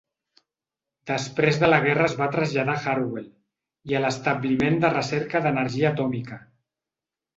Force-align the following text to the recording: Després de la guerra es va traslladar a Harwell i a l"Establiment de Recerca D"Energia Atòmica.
Després 1.09 1.59
de 1.63 1.67
la 1.73 1.79
guerra 1.83 2.07
es 2.11 2.15
va 2.23 2.29
traslladar 2.35 2.75
a 2.79 2.83
Harwell 2.95 3.29
i 3.93 3.99
a 3.99 4.03
l"Establiment 4.03 4.83
de 4.87 4.93
Recerca 4.97 5.43
D"Energia 5.45 5.93
Atòmica. 5.95 6.45